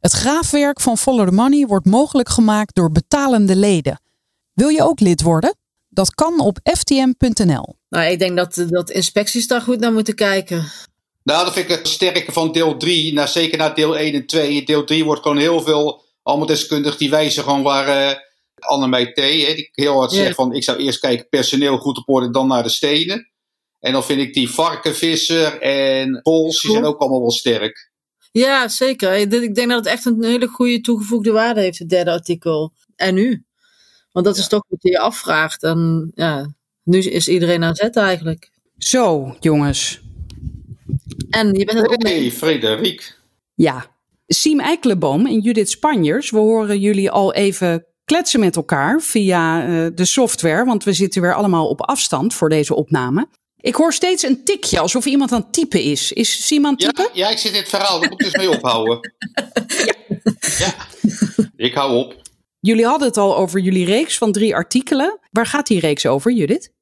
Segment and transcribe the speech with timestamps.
[0.00, 4.00] Het graafwerk van Follow the Money wordt mogelijk gemaakt door betalende leden.
[4.52, 5.56] Wil je ook lid worden?
[5.88, 7.76] Dat kan op ftm.nl.
[7.88, 10.64] Nou, ik denk dat, dat inspecties daar goed naar moeten kijken.
[11.22, 13.12] Nou, dat vind ik het sterke van deel 3.
[13.12, 14.54] Nou, zeker na deel 1 en 2.
[14.54, 18.16] In deel 3 wordt gewoon heel veel, allemaal deskundigen die wijzen gewoon waar uh,
[18.58, 19.16] Annemij T.
[19.16, 20.16] Hè, die heel hard Ja.
[20.16, 23.30] zegt van, ik zou eerst kijken personeel goed op orde, dan naar de stenen.
[23.80, 27.85] En dan vind ik die varkenvisser en pols, die zijn ook allemaal wel sterk.
[28.38, 29.14] Ja, zeker.
[29.14, 32.72] Ik denk- dat het echt een hele goede toegevoegde waarde heeft, het derde artikel.
[32.96, 33.44] En nu?
[34.12, 35.62] Want dat is toch wat je je afvraagt.
[35.62, 38.50] En ja, nu is iedereen aan zet eigenlijk.
[38.78, 40.00] Zo, jongens.
[41.30, 43.18] En je bent het ook Hey, Frederik.
[43.54, 43.86] Ja,
[44.26, 49.86] Siem Eikelenboom en Judith Spanjers, we horen jullie al even kletsen met elkaar via eh,
[49.94, 53.28] de software, want we zitten weer allemaal op afstand voor deze opname.
[53.66, 56.12] Ik hoor steeds een tikje, alsof iemand aan het typen is.
[56.12, 57.10] Is Siem aan het Ja, typen?
[57.12, 58.98] ja, ik zit in het verhaal, daar moet ik dus mee ophouden.
[60.58, 60.74] Ja,
[61.56, 62.14] ik hou op.
[62.60, 65.18] Jullie hadden het al over jullie reeks van drie artikelen.
[65.30, 66.72] Waar gaat die reeks over, Judith?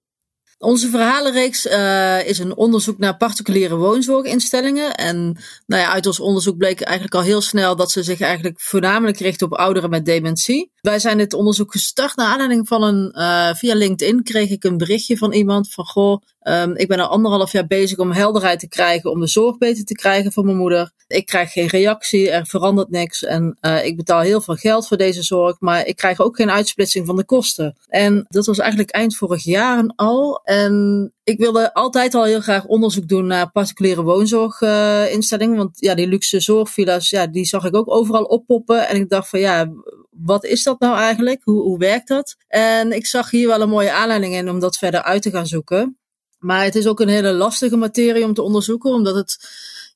[0.59, 4.95] Onze verhalenreeks eh, is een onderzoek naar particuliere woonzorginstellingen.
[4.95, 8.61] En nou ja, uit ons onderzoek bleek eigenlijk al heel snel dat ze zich eigenlijk
[8.61, 10.73] voornamelijk richten op ouderen met dementie.
[10.81, 14.77] Wij zijn dit onderzoek gestart naar aanleiding van een, eh, via LinkedIn kreeg ik een
[14.77, 18.69] berichtje van iemand van goh, ehm, ik ben al anderhalf jaar bezig om helderheid te
[18.69, 20.93] krijgen, om de zorg beter te krijgen voor mijn moeder.
[21.07, 24.97] Ik krijg geen reactie, er verandert niks en eh, ik betaal heel veel geld voor
[24.97, 27.77] deze zorg, maar ik krijg ook geen uitsplitsing van de kosten.
[27.89, 30.41] En dat was eigenlijk eind vorig jaar al.
[30.45, 35.57] En ik wilde altijd al heel graag onderzoek doen naar particuliere woonzorginstellingen.
[35.57, 38.89] want ja, die luxe zorgvilla's, ja, die zag ik ook overal oppoppen.
[38.89, 39.73] En ik dacht van ja,
[40.11, 41.41] wat is dat nou eigenlijk?
[41.45, 42.37] Hoe, hoe werkt dat?
[42.49, 45.47] En ik zag hier wel een mooie aanleiding in om dat verder uit te gaan
[45.47, 45.99] zoeken.
[46.45, 49.39] Maar het is ook een hele lastige materie om te onderzoeken, omdat het,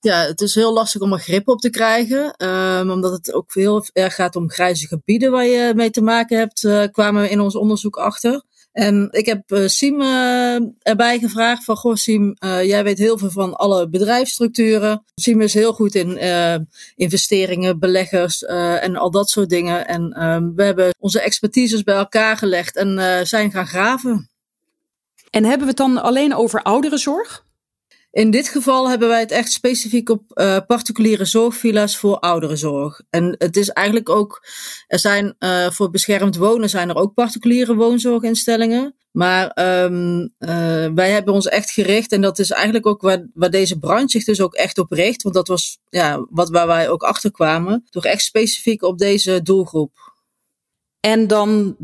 [0.00, 2.32] ja, het is heel lastig om er grip op te krijgen.
[2.32, 6.38] Ehm, omdat het ook heel erg gaat om grijze gebieden waar je mee te maken
[6.38, 8.42] hebt, eh, kwamen we in ons onderzoek achter.
[8.72, 13.30] En ik heb uh, Siem uh, erbij gevraagd van, goh Siem, jij weet heel veel
[13.30, 15.04] van alle bedrijfsstructuren.
[15.14, 16.18] Siem is heel goed in
[16.96, 19.86] investeringen, beleggers en al dat soort dingen.
[19.86, 24.28] En um, we hebben onze expertises bij elkaar gelegd en zijn gaan graven.
[25.30, 27.46] En hebben we het dan alleen over ouderenzorg?
[28.10, 33.02] In dit geval hebben wij het echt specifiek op uh, particuliere zorgvilla's voor ouderenzorg.
[33.10, 34.46] En het is eigenlijk ook,
[34.86, 38.94] er zijn uh, voor beschermd wonen zijn er ook particuliere woonzorginstellingen.
[39.10, 39.52] Maar
[39.84, 40.28] um, uh,
[40.94, 44.24] wij hebben ons echt gericht, en dat is eigenlijk ook waar, waar deze branche zich
[44.24, 45.22] dus ook echt op richt.
[45.22, 47.86] Want dat was ja, wat waar wij ook achter kwamen.
[47.90, 49.92] Toch echt specifiek op deze doelgroep.
[51.00, 51.76] En dan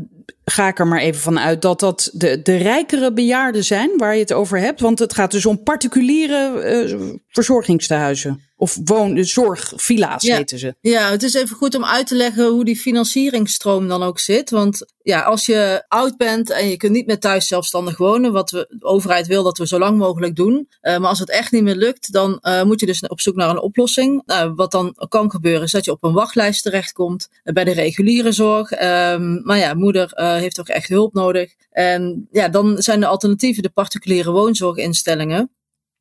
[0.45, 4.13] ga ik er maar even van uit dat dat de, de rijkere bejaarden zijn waar
[4.13, 4.79] je het over hebt.
[4.79, 8.43] Want het gaat dus om particuliere uh, verzorgingstehuizen.
[8.57, 10.35] Of woon, zorgvilla's ja.
[10.35, 10.75] heten ze.
[10.81, 14.49] Ja, het is even goed om uit te leggen hoe die financieringstroom dan ook zit.
[14.49, 18.51] Want ja, als je oud bent en je kunt niet meer thuis zelfstandig wonen, wat
[18.51, 20.67] we, de overheid wil dat we zo lang mogelijk doen.
[20.81, 23.35] Uh, maar als het echt niet meer lukt, dan uh, moet je dus op zoek
[23.35, 24.23] naar een oplossing.
[24.25, 28.31] Nou, wat dan kan gebeuren is dat je op een wachtlijst terechtkomt bij de reguliere
[28.31, 28.71] zorg.
[28.71, 31.53] Um, maar ja, moeder heeft toch echt hulp nodig.
[31.69, 35.55] En ja, dan zijn de alternatieven de particuliere woonzorginstellingen.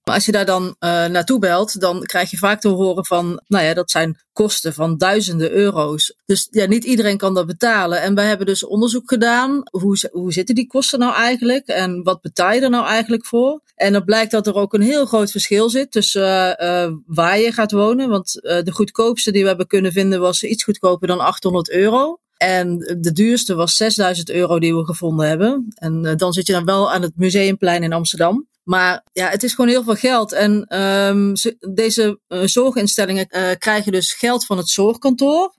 [0.04, 3.42] Maar als je daar dan uh, naartoe belt, dan krijg je vaak te horen van,
[3.46, 6.16] nou ja, dat zijn kosten van duizenden euro's.
[6.24, 8.00] Dus ja, niet iedereen kan dat betalen.
[8.02, 9.62] En wij hebben dus onderzoek gedaan.
[9.70, 11.66] Hoe, hoe zitten die kosten nou eigenlijk?
[11.66, 13.60] En wat betaal je er nou eigenlijk voor?
[13.74, 17.52] En dan blijkt dat er ook een heel groot verschil zit tussen uh, waar je
[17.52, 18.08] gaat wonen.
[18.08, 22.18] Want de goedkoopste die we hebben kunnen vinden was iets goedkoper dan 800 euro.
[22.44, 25.66] En de duurste was 6000 euro die we gevonden hebben.
[25.74, 28.48] En uh, dan zit je dan wel aan het Museumplein in Amsterdam.
[28.62, 30.32] Maar ja, het is gewoon heel veel geld.
[30.32, 31.32] En um,
[31.74, 35.54] deze uh, zorginstellingen uh, krijgen dus geld van het zorgkantoor.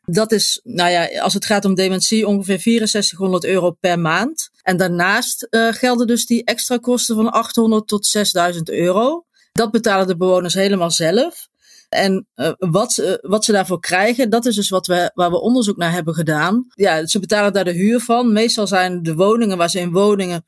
[0.00, 4.50] Dat is, nou ja, als het gaat om dementie, ongeveer 6400 euro per maand.
[4.62, 9.24] En daarnaast gelden dus die extra kosten van 800 tot 6000 euro.
[9.52, 11.48] Dat betalen de bewoners helemaal zelf.
[11.96, 15.40] En uh, wat, uh, wat ze daarvoor krijgen, dat is dus wat we, waar we
[15.40, 16.66] onderzoek naar hebben gedaan.
[16.74, 18.32] Ja, ze betalen daar de huur van.
[18.32, 20.44] Meestal zijn de woningen waar ze in woningen,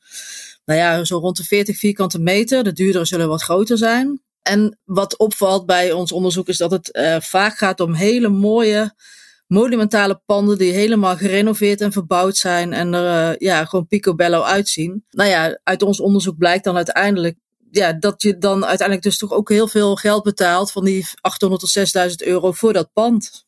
[0.65, 2.63] nou ja, zo rond de 40 vierkante meter.
[2.63, 4.21] De duurdere zullen wat groter zijn.
[4.41, 8.93] En wat opvalt bij ons onderzoek is dat het uh, vaak gaat om hele mooie
[9.47, 15.05] monumentale panden die helemaal gerenoveerd en verbouwd zijn en er ja, gewoon picobello uitzien.
[15.09, 17.37] Nou ja, uit ons onderzoek blijkt dan uiteindelijk
[17.71, 21.61] ja, dat je dan uiteindelijk dus toch ook heel veel geld betaalt van die 800
[21.61, 23.47] tot 6000 euro voor dat pand.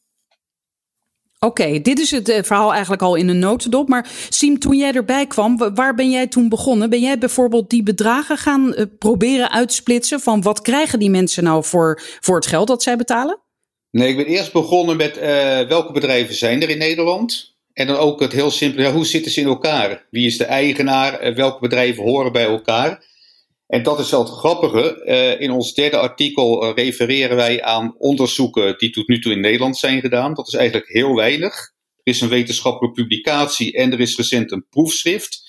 [1.45, 3.88] Oké, dit is het eh, verhaal eigenlijk al in een notendop.
[3.88, 6.89] Maar Siem, toen jij erbij kwam, waar ben jij toen begonnen?
[6.89, 11.63] Ben jij bijvoorbeeld die bedragen gaan uh, proberen uitsplitsen van wat krijgen die mensen nou
[11.63, 13.39] voor, voor het geld dat zij betalen?
[13.91, 15.24] Nee, ik ben eerst begonnen met uh,
[15.67, 17.56] welke bedrijven zijn er in Nederland?
[17.74, 20.06] En dan ook het heel simpele, ja, hoe zitten ze in elkaar?
[20.09, 21.33] Wie is de eigenaar?
[21.35, 23.03] welke bedrijven horen bij elkaar?
[23.71, 25.01] En dat is wel het grappige.
[25.06, 29.39] Uh, in ons derde artikel uh, refereren wij aan onderzoeken die tot nu toe in
[29.39, 30.33] Nederland zijn gedaan.
[30.33, 31.53] Dat is eigenlijk heel weinig.
[32.03, 35.41] Er is een wetenschappelijke publicatie en er is recent een proefschrift.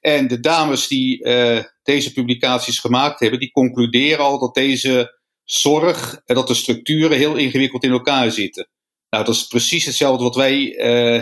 [0.00, 6.20] En de dames die uh, deze publicaties gemaakt hebben, die concluderen al dat deze zorg
[6.24, 8.68] en dat de structuren heel ingewikkeld in elkaar zitten.
[9.10, 10.74] Nou, dat is precies hetzelfde wat wij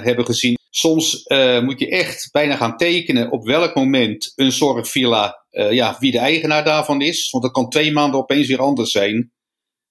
[0.03, 0.60] hebben gezien.
[0.71, 1.25] Soms
[1.63, 6.19] moet je echt bijna gaan tekenen op welk moment een zorgvilla uh, ja, wie de
[6.19, 7.31] eigenaar daarvan is.
[7.31, 9.33] Want dat kan twee maanden opeens weer anders zijn.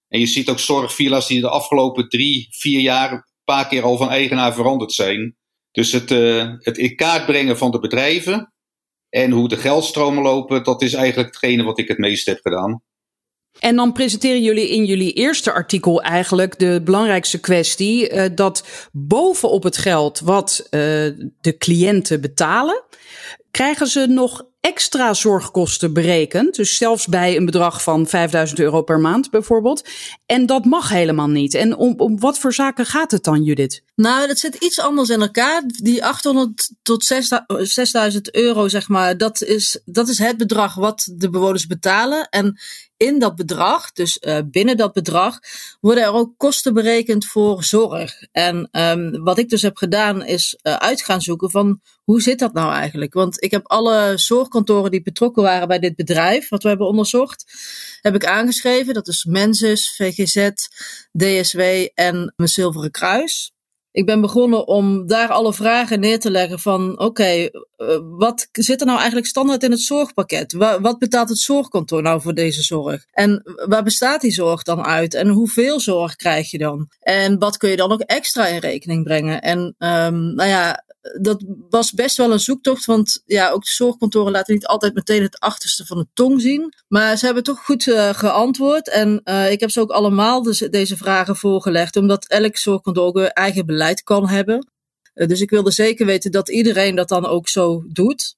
[0.08, 3.96] En je ziet ook zorgvilla's die de afgelopen drie, vier jaar een paar keer al
[3.96, 5.36] van eigenaar veranderd zijn.
[5.70, 8.54] Dus het, uh, het in kaart brengen van de bedrijven
[9.08, 12.82] en hoe de geldstromen lopen, dat is eigenlijk hetgene wat ik het meest heb gedaan.
[13.58, 19.62] En dan presenteren jullie in jullie eerste artikel eigenlijk de belangrijkste kwestie: uh, dat bovenop
[19.62, 20.70] het geld wat uh,
[21.40, 22.82] de cliënten betalen,
[23.50, 26.54] krijgen ze nog extra zorgkosten berekend.
[26.54, 29.88] Dus zelfs bij een bedrag van 5000 euro per maand bijvoorbeeld.
[30.26, 31.54] En dat mag helemaal niet.
[31.54, 33.82] En om, om wat voor zaken gaat het dan, Judith?
[34.00, 35.62] Nou, dat zit iets anders in elkaar.
[35.66, 41.30] Die 800 tot 6000 euro, zeg maar, dat is, dat is het bedrag wat de
[41.30, 42.28] bewoners betalen.
[42.28, 42.60] En
[42.96, 45.38] in dat bedrag, dus uh, binnen dat bedrag,
[45.80, 48.22] worden er ook kosten berekend voor zorg.
[48.32, 52.38] En um, wat ik dus heb gedaan is uh, uit gaan zoeken van hoe zit
[52.38, 53.14] dat nou eigenlijk?
[53.14, 57.44] Want ik heb alle zorgkantoren die betrokken waren bij dit bedrijf, wat we hebben onderzocht,
[58.00, 58.94] heb ik aangeschreven.
[58.94, 60.50] Dat is Mensis, VGZ,
[61.12, 61.60] DSW
[61.94, 63.52] en mijn Zilveren Kruis
[63.92, 67.50] ik ben begonnen om daar alle vragen neer te leggen van oké, eh,
[68.18, 70.52] wat zit er nou eigenlijk standaard in het zorgpakket?
[70.52, 73.04] Wa wat betaalt het zorgkantoor nou voor deze zorg?
[73.10, 75.14] En waar bestaat die zorg dan uit?
[75.14, 76.88] En hoeveel zorg krijg je dan?
[77.00, 79.40] En wat kun je dan ook extra in rekening brengen?
[79.40, 80.84] En um, nou ja,
[81.20, 85.22] dat was best wel een zoektocht, want ja, ook de zorgkantoren laten niet altijd meteen
[85.22, 86.74] het achterste van de tong zien.
[86.88, 90.58] Maar ze hebben toch goed uh, geantwoord en uh, ik heb ze ook allemaal dus
[90.58, 94.70] deze vragen voorgelegd, omdat elk zorgkantoor ook eigen beleid kan hebben.
[95.14, 98.36] Uh, dus ik wilde zeker weten dat iedereen dat dan ook zo doet.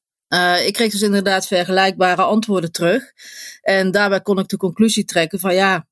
[0.65, 3.13] ik kreeg dus inderdaad vergelijkbare antwoorden terug.
[3.61, 5.87] En daarbij kon ik de conclusie trekken van ja,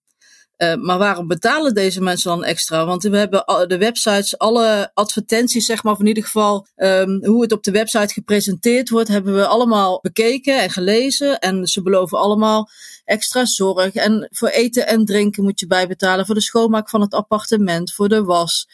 [0.62, 2.86] uh, maar waarom betalen deze mensen dan extra?
[2.86, 7.42] Want we hebben de websites, alle advertenties, zeg maar, of in ieder geval um, hoe
[7.42, 11.38] het op de website gepresenteerd wordt, hebben we allemaal bekeken en gelezen.
[11.38, 12.68] En ze beloven allemaal
[13.04, 13.94] extra zorg.
[13.94, 18.08] En voor eten en drinken moet je bijbetalen, voor de schoonmaak van het appartement, voor
[18.08, 18.68] de was.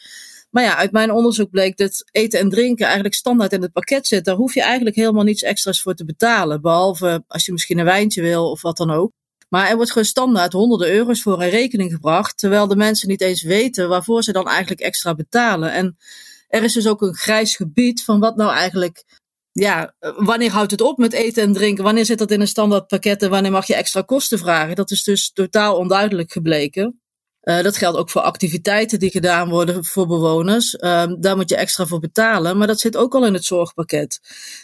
[0.57, 4.07] Maar ja, uit mijn onderzoek bleek dat eten en drinken eigenlijk standaard in het pakket
[4.07, 4.25] zit.
[4.25, 6.61] Daar hoef je eigenlijk helemaal niets extra's voor te betalen.
[6.61, 9.11] Behalve als je misschien een wijntje wil of wat dan ook.
[9.49, 13.21] Maar er wordt gewoon standaard honderden euro's voor een rekening gebracht, terwijl de mensen niet
[13.21, 15.71] eens weten waarvoor ze dan eigenlijk extra betalen.
[15.71, 15.97] En
[16.47, 19.03] er is dus ook een grijs gebied van wat nou eigenlijk,
[19.51, 21.83] ja, wanneer houdt het op met eten en drinken?
[21.83, 24.75] Wanneer zit dat in een standaard pakket en wanneer mag je extra kosten vragen?
[24.75, 27.01] Dat is dus totaal onduidelijk gebleken.
[27.47, 30.73] Uh, dat geldt ook voor activiteiten die gedaan worden voor bewoners.
[30.73, 34.19] Uh, daar moet je extra voor betalen, maar dat zit ook al in het zorgpakket.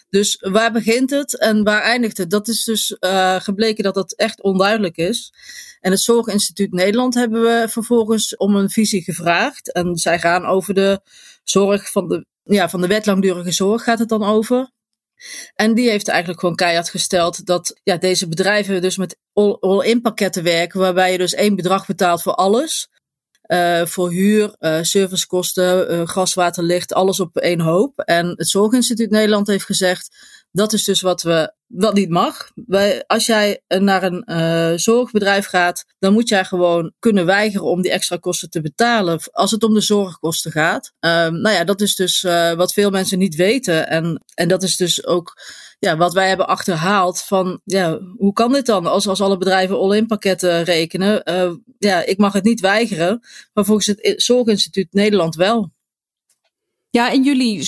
[0.10, 2.30] Dus waar begint het en waar eindigt het?
[2.30, 5.34] Dat is dus uh, gebleken dat dat echt onduidelijk is.
[5.80, 9.72] En het Zorginstituut Nederland hebben we vervolgens om een visie gevraagd.
[9.72, 11.02] En zij gaan over de
[11.44, 14.72] zorg van de, ja, van de wet langdurige zorg gaat het dan over.
[15.56, 20.44] En die heeft eigenlijk gewoon keihard gesteld dat ja, deze bedrijven dus met all-in pakketten
[20.44, 22.88] werken, waarbij je dus één bedrag betaalt voor alles.
[23.48, 28.00] Uh, voor huur, uh, servicekosten, uh, gas, water, licht, alles op één hoop.
[28.00, 30.16] En het Zorginstituut Nederland heeft gezegd:
[30.52, 32.52] dat is dus wat we wat niet mag.
[32.66, 37.92] Wij, als jij naar een zorgbedrijf gaat, dan moet jij gewoon kunnen weigeren om die
[37.92, 40.92] extra kosten te betalen als het om de zorgkosten gaat.
[41.00, 42.22] Um, nou ja, dat is dus
[42.56, 43.88] wat veel mensen niet weten.
[43.88, 45.34] En, en dat is dus ook
[45.84, 49.78] ja, wat wij hebben achterhaald van ja, hoe kan dit dan als, als alle bedrijven
[49.78, 51.22] all-in pakketten rekenen?
[51.30, 53.20] Uh, ja, ik mag het niet weigeren,
[53.54, 55.72] maar volgens het Zorginstituut Nederland wel.
[56.90, 57.64] Ja, en jullie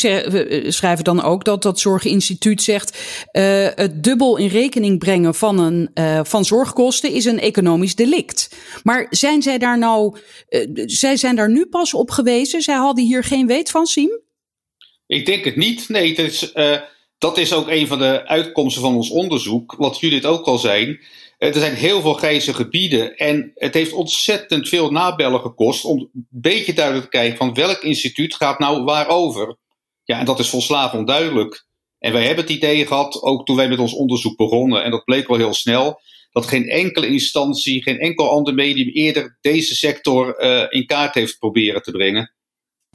[0.71, 2.97] schrijven dan ook dat dat Zorginstituut zegt:
[3.31, 8.55] uh, het dubbel in rekening brengen van, een, uh, van zorgkosten is een economisch delict.
[8.83, 10.17] Maar zijn zij daar nou,
[10.49, 12.61] uh, zij zijn daar nu pas op gewezen?
[12.61, 14.19] Zij hadden hier geen weet van, Siem?
[15.07, 15.89] Ik denk het niet.
[15.89, 16.51] Nee, het is,
[17.17, 19.75] dat is ook een van de uitkomsten van ons onderzoek.
[19.77, 20.99] Wat Judith ook al zei.
[21.37, 26.27] Er zijn heel veel grijze gebieden en het heeft ontzettend veel nabellen gekost om een
[26.29, 29.57] beetje duidelijk te kijken van welk instituut gaat nou waarover.
[30.03, 31.65] Ja, en dat is volslagen onduidelijk.
[31.99, 35.03] En wij hebben het idee gehad, ook toen wij met ons onderzoek begonnen, en dat
[35.03, 40.43] bleek wel heel snel, dat geen enkele instantie, geen enkel ander medium eerder deze sector
[40.43, 42.33] uh, in kaart heeft proberen te brengen.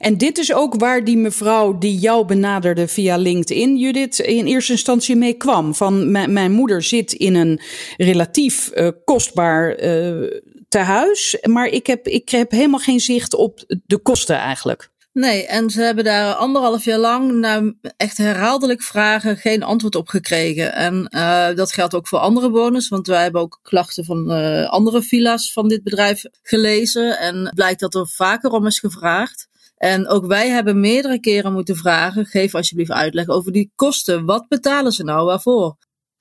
[0.01, 4.73] En dit is ook waar die mevrouw die jou benaderde via LinkedIn, Judith, in eerste
[4.73, 5.75] instantie mee kwam.
[5.75, 7.61] Van mijn moeder zit in een
[7.97, 10.31] relatief uh, kostbaar uh,
[10.69, 14.91] tehuis, maar ik heb, ik heb helemaal geen zicht op de kosten eigenlijk.
[15.13, 20.09] Nee, en ze hebben daar anderhalf jaar lang na echt herhaaldelijk vragen geen antwoord op
[20.09, 20.75] gekregen.
[20.75, 24.31] En uh, dat geldt ook voor andere bewoners, want wij hebben ook klachten van
[24.69, 27.19] andere villa's van dit bedrijf gelezen.
[27.19, 29.50] En blijkt dat er vaker om is gevraagd.
[29.81, 34.25] En ook wij hebben meerdere keren moeten vragen: geef alsjeblieft uitleg over die kosten.
[34.25, 35.77] Wat betalen ze nou waarvoor?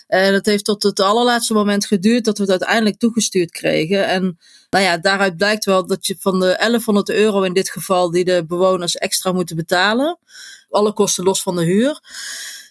[0.07, 4.07] En het heeft tot het allerlaatste moment geduurd dat we het uiteindelijk toegestuurd kregen.
[4.07, 4.37] En
[4.69, 8.25] nou ja, daaruit blijkt wel dat je van de 1100 euro in dit geval die
[8.25, 10.19] de bewoners extra moeten betalen,
[10.69, 11.99] alle kosten los van de huur.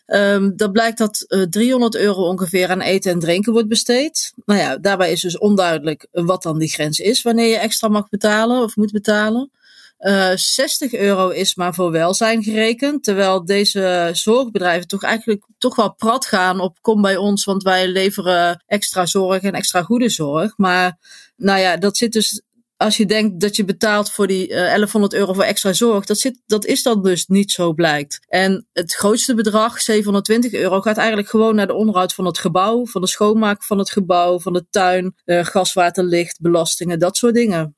[0.06, 4.32] Um, dan blijkt dat uh, eh, 300 euro ongeveer aan eten en drinken wordt besteed.
[4.44, 8.08] Nou ja, daarbij is dus onduidelijk wat dan die grens is wanneer je extra mag
[8.08, 9.50] betalen of moet betalen.
[9.98, 13.04] Uh, eh, 60 euro is maar voor welzijn gerekend.
[13.04, 17.88] Terwijl deze zorgbedrijven toch eigenlijk toch wel prat gaan op kom bij ons, want wij
[17.88, 20.52] leveren extra zorg en extra goede zorg.
[20.56, 20.98] Maar
[21.36, 22.42] nou ja, dat zit dus.
[22.76, 26.04] Als je denkt dat je betaalt voor die uh, eh, 1100 euro voor extra zorg,
[26.04, 28.18] dat, zit, dat is dan dus niet zo blijkt.
[28.28, 32.86] En het grootste bedrag, 720 euro, gaat eigenlijk gewoon naar de onderhoud van het gebouw,
[32.86, 37.16] van de schoonmaak van het gebouw, van de tuin, uh, gas, water, licht, belastingen, dat
[37.16, 37.77] soort dingen.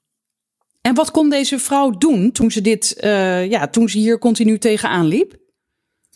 [0.80, 4.58] En wat kon deze vrouw doen toen ze, dit, uh, ja, toen ze hier continu
[4.58, 5.38] tegenaan liep?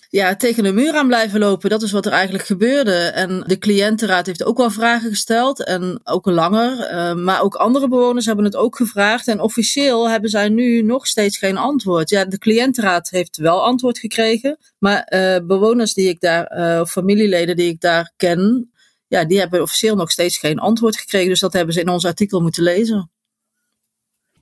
[0.09, 1.71] Ja, tegen de muur aan blijven lopen.
[1.71, 2.94] Dat is wat er eigenlijk gebeurde.
[2.94, 5.64] En de cliëntenraad heeft ook wel vragen gesteld.
[5.64, 6.90] En ook langer.
[6.92, 9.28] Uh, maar ook andere bewoners hebben het ook gevraagd.
[9.28, 12.11] En officieel hebben zij nu nog steeds geen antwoord.
[12.11, 14.59] Ja, de cliëntenraad heeft wel antwoord gekregen.
[14.78, 18.71] Maar uh, bewoners die ik daar, of familieleden die ik daar ken.
[19.06, 21.28] Ja, die hebben officieel nog steeds geen antwoord gekregen.
[21.28, 23.11] Dus dat hebben ze in ons artikel moeten lezen.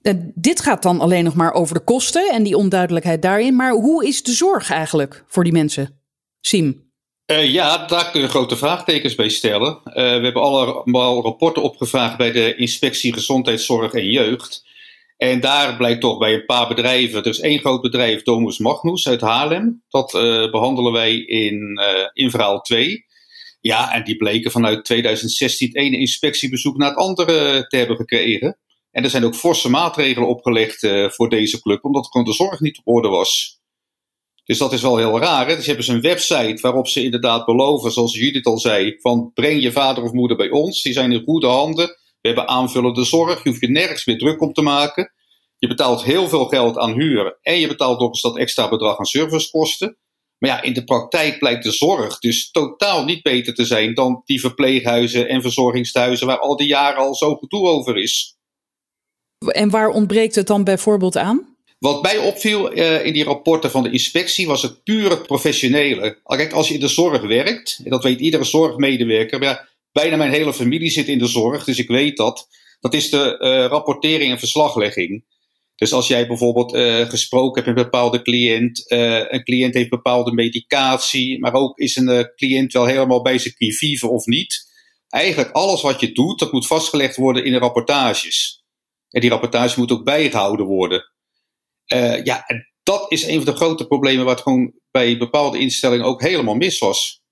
[0.02, 3.56] En dit gaat dan alleen nog maar over de kosten en die onduidelijkheid daarin.
[3.56, 6.00] Maar hoe is de zorg eigenlijk voor die mensen?
[6.40, 6.90] Siem.
[7.26, 9.80] Uh, ja, daar kun je grote vraagtekens bij stellen.
[9.84, 14.70] Uh, we hebben allemaal rapporten opgevraagd bij de Inspectie Gezondheidszorg en Jeugd.
[15.16, 19.20] En daar blijkt toch bij een paar bedrijven, is één groot bedrijf, Domus Magnus uit
[19.20, 19.82] Haarlem.
[19.88, 20.10] Dat
[20.50, 21.80] behandelen wij in,
[22.12, 23.04] in verhaal 2.
[23.60, 28.58] Ja, en die bleken vanuit 2016 het ene inspectiebezoek naar het andere te hebben gekregen.
[28.92, 32.78] En er zijn ook forse maatregelen opgelegd uh, voor deze club, omdat de zorg niet
[32.78, 33.60] op orde was.
[34.44, 35.46] Dus dat is wel heel raar.
[35.46, 35.56] Hè?
[35.56, 39.62] Dus hebben ze een website waarop ze inderdaad beloven, zoals Judith al zei, van breng
[39.62, 40.82] je vader of moeder bij ons.
[40.82, 41.86] Die zijn in goede handen.
[42.20, 43.42] We hebben aanvullende zorg.
[43.42, 45.12] Je hoeft je nergens meer druk om te maken.
[45.58, 48.98] Je betaalt heel veel geld aan huur en je betaalt nog eens dat extra bedrag
[48.98, 49.98] aan servicekosten.
[50.38, 54.22] Maar ja, in de praktijk blijkt de zorg dus totaal niet beter te zijn dan
[54.24, 58.36] die verpleeghuizen en verzorgingstehuizen waar al die jaren al zo gedoe over is.
[59.46, 61.52] En waar ontbreekt het dan bijvoorbeeld aan?
[61.78, 66.18] Wat mij opviel uh, in die rapporten van de inspectie was het pure professionele.
[66.24, 70.54] Kijk, als je in de zorg werkt, en dat weet iedere zorgmedewerker, bijna mijn hele
[70.54, 72.48] familie zit in de zorg, dus ik weet dat.
[72.80, 75.24] Dat is de uh, rapportering en verslaglegging.
[75.76, 78.84] Dus als jij bijvoorbeeld uh, gesproken hebt met een bepaalde cliënt,
[79.28, 84.08] een cliënt heeft bepaalde medicatie, maar ook is een cliënt wel helemaal bij zijn kivive
[84.08, 84.70] of niet.
[85.08, 88.61] Eigenlijk alles wat je doet, dat moet vastgelegd worden in de rapportages.
[89.12, 91.12] En die rapportage moet ook bijgehouden worden.
[91.92, 96.06] Uh, ja, en dat is een van de grote problemen wat gewoon bij bepaalde instellingen
[96.06, 97.22] ook helemaal mis was.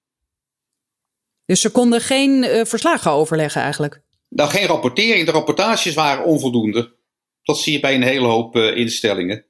[1.45, 4.03] Dus ze konden geen uh, verslagen overleggen eigenlijk?
[4.29, 5.27] Nou, geen rapportering.
[5.27, 6.97] De rapportages waren onvoldoende.
[7.43, 9.45] Dat zie je bij een hele hoop uh, instellingen.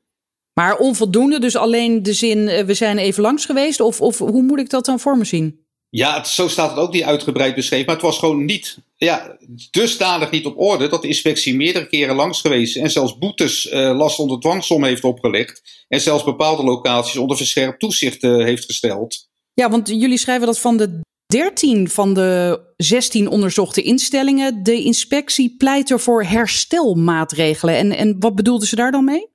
[0.53, 3.81] Maar onvoldoende, dus alleen de zin we zijn even langs geweest?
[3.81, 5.67] Of, of hoe moet ik dat dan voor me zien?
[5.91, 7.87] Ja, zo staat het ook niet uitgebreid beschreven.
[7.87, 9.37] Maar het was gewoon niet, ja,
[9.71, 13.97] dusdanig niet op orde dat de inspectie meerdere keren langs geweest en zelfs boetes uh,
[13.97, 15.85] last onder dwangsom heeft opgelegd.
[15.89, 19.29] En zelfs bepaalde locaties onder verscherpt toezicht uh, heeft gesteld.
[19.55, 25.55] Ja, want jullie schrijven dat van de 13 van de 16 onderzochte instellingen de inspectie
[25.59, 27.77] pleit er voor herstelmaatregelen.
[27.77, 29.30] En, en wat bedoelden ze daar dan mee?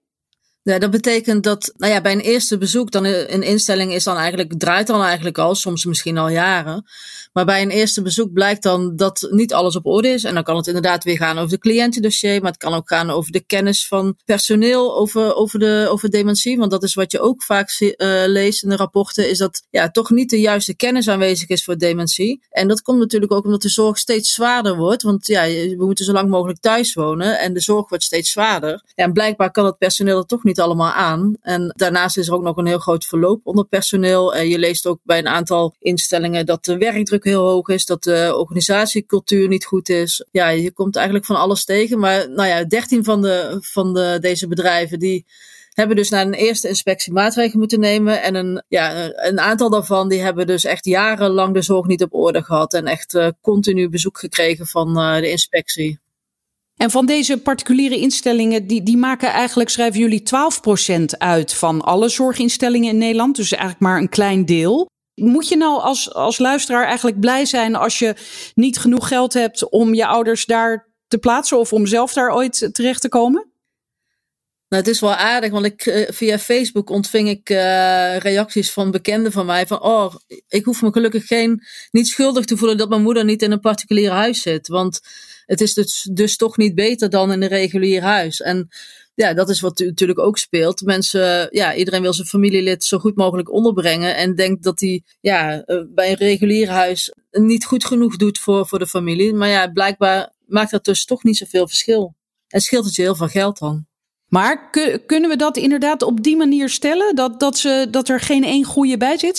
[0.66, 4.18] Ja, dat betekent dat nou ja, bij een eerste bezoek, dan een instelling is dan
[4.18, 6.86] eigenlijk, draait dan eigenlijk al, soms misschien al jaren.
[7.34, 10.24] Maar bij een eerste bezoek blijkt dan dat niet alles op orde is.
[10.24, 13.10] En dan kan het inderdaad weer gaan over de cliëntendossier, maar het kan ook gaan
[13.10, 16.58] over de kennis van personeel over, over, de, over dementie.
[16.58, 17.96] Want dat is wat je ook vaak uh,
[18.26, 21.78] leest in de rapporten, is dat ja, toch niet de juiste kennis aanwezig is voor
[21.78, 22.42] dementie.
[22.50, 25.04] En dat komt natuurlijk ook omdat de zorg steeds zwaarder wordt.
[25.04, 25.44] Want ja,
[25.78, 28.84] we moeten zo lang mogelijk thuis wonen en de zorg wordt steeds zwaarder.
[28.96, 31.36] En blijkbaar kan het personeel er toch niet allemaal aan.
[31.42, 34.36] En daarnaast is er ook nog een heel groot verloop onder personeel.
[34.36, 38.04] En je leest ook bij een aantal instellingen dat de werkdruk heel hoog is, dat
[38.04, 40.26] de organisatiecultuur niet goed is.
[40.32, 42.00] Ja, je komt eigenlijk van alles tegen.
[42.00, 45.26] Maar nou ja, 13 van, de, van de, deze bedrijven die
[45.76, 48.22] hebben dus naar een eerste inspectie maatregelen moeten nemen.
[48.22, 52.14] En een, ja, een aantal daarvan die hebben dus echt jarenlang de zorg niet op
[52.14, 52.74] orde gehad.
[52.74, 56.00] En echt uh, continu bezoek gekregen van uh, de inspectie.
[56.76, 60.24] En van deze particuliere instellingen, die, die maken eigenlijk, schrijven jullie,
[61.00, 63.36] 12% uit van alle zorginstellingen in Nederland.
[63.36, 64.90] Dus eigenlijk maar een klein deel.
[65.14, 68.16] Moet je nou als, als luisteraar eigenlijk blij zijn als je
[68.54, 72.70] niet genoeg geld hebt om je ouders daar te plaatsen of om zelf daar ooit
[72.72, 73.50] terecht te komen?
[74.68, 78.92] Nou, het is wel aardig, want ik, eh, via Facebook ontving ik uh, reacties van
[78.92, 80.16] bekenden van mij van, oh,
[80.48, 83.60] ik hoef me gelukkig geen, niet schuldig te voelen dat mijn moeder niet in een
[83.60, 84.68] particulier huis zit.
[84.68, 85.02] Want
[85.46, 88.42] het is dus, dus toch niet beter dan in een regulier huis.
[88.42, 88.70] En
[89.16, 90.82] ja, dat is wat natuurlijk ook speelt.
[90.82, 94.16] Mensen, ja, iedereen wil zijn familielid zo goed mogelijk onderbrengen.
[94.16, 98.68] En denkt dat hij ja, eh, bij een regulier huis niet goed genoeg doet voor,
[98.68, 99.34] voor de familie.
[99.34, 102.16] Maar ja, blijkbaar maakt dat dus toch niet zoveel verschil.
[102.48, 103.86] En scheelt het je heel veel geld dan.
[104.28, 104.70] Maar
[105.06, 107.16] kunnen we dat inderdaad op die manier stellen?
[107.16, 109.38] Dat, dat, ze, dat er geen één goede bij zit?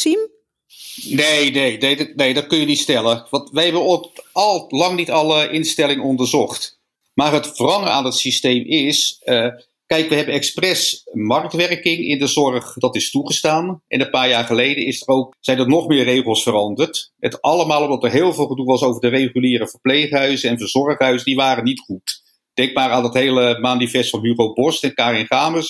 [1.05, 3.27] Nee, nee, nee, nee, dat kun je niet stellen.
[3.31, 6.79] Want wij hebben al lang niet alle instellingen onderzocht.
[7.15, 9.21] Maar het wrange aan het systeem is.
[9.25, 9.49] Uh,
[9.87, 13.83] kijk, we hebben expres marktwerking in de zorg, dat is toegestaan.
[13.89, 17.13] En een paar jaar geleden is er ook, zijn er nog meer regels veranderd.
[17.19, 21.37] Het allemaal omdat er heel veel gedoe was over de reguliere verpleeghuizen en verzorghuizen, die
[21.37, 22.23] waren niet goed.
[22.55, 25.69] Denk maar aan het hele manifest van Hugo Borst en Karin Gamers.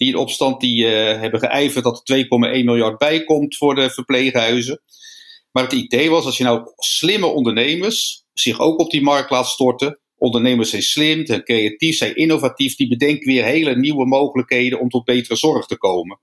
[0.00, 3.90] Die in opstand die, uh, hebben geijverd dat er 2,1 miljard bij komt voor de
[3.90, 4.82] verpleeghuizen.
[5.52, 9.46] Maar het idee was, als je nou slimme ondernemers zich ook op die markt laat
[9.46, 10.00] storten.
[10.16, 12.76] Ondernemers zijn slim, zijn creatief, zijn innovatief.
[12.76, 16.20] Die bedenken weer hele nieuwe mogelijkheden om tot betere zorg te komen.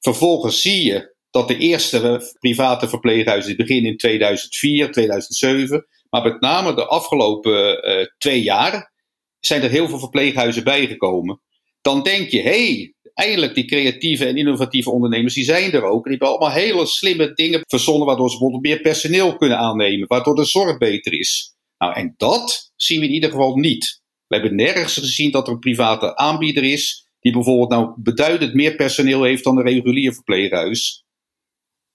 [0.00, 5.86] Vervolgens zie je dat de eerste private verpleeghuizen beginnen in 2004, 2007.
[6.10, 8.92] Maar met name de afgelopen uh, twee jaar
[9.40, 11.40] zijn er heel veel verpleeghuizen bijgekomen.
[11.80, 16.04] Dan denk je, hey, eindelijk die creatieve en innovatieve ondernemers, die zijn er ook.
[16.04, 20.08] En die hebben allemaal hele slimme dingen verzonnen, waardoor ze bijvoorbeeld meer personeel kunnen aannemen,
[20.08, 21.54] waardoor de zorg beter is.
[21.78, 24.02] Nou, en dat zien we in ieder geval niet.
[24.26, 28.76] We hebben nergens gezien dat er een private aanbieder is, die bijvoorbeeld nou beduidend meer
[28.76, 31.04] personeel heeft dan een regulier verpleeghuis.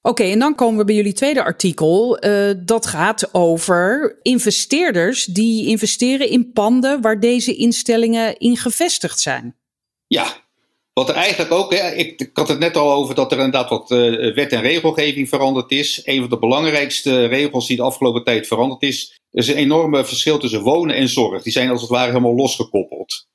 [0.02, 2.26] Oké, en dan komen we bij jullie tweede artikel.
[2.26, 9.56] Uh, dat gaat over investeerders die investeren in panden waar deze instellingen in gevestigd zijn.
[10.08, 10.45] Ja,
[11.00, 13.92] wat er eigenlijk ook, hè, ik, had het net al over dat er inderdaad wat
[13.92, 16.02] uh, wet en regelgeving veranderd is.
[16.04, 20.38] Een van de belangrijkste regels die de afgelopen tijd veranderd is, is een enorme verschil
[20.38, 21.44] tussen wonen en zorg.
[21.44, 23.28] Die zijn als het ware helemaal losgekoppeld.